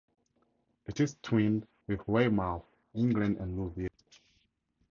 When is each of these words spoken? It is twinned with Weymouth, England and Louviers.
It 0.87 0.99
is 0.99 1.15
twinned 1.21 1.67
with 1.85 2.07
Weymouth, 2.07 2.63
England 2.95 3.37
and 3.37 3.55
Louviers. 3.55 4.19